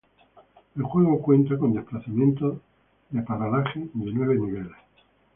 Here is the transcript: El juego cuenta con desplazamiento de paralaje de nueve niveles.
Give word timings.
El 0.75 0.81
juego 0.81 1.21
cuenta 1.21 1.59
con 1.59 1.75
desplazamiento 1.75 2.59
de 3.11 3.21
paralaje 3.21 3.81
de 3.93 4.11
nueve 4.11 4.33
niveles. 4.33 4.75